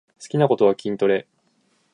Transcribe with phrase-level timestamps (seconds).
[0.19, 1.27] 好きなことは筋トレ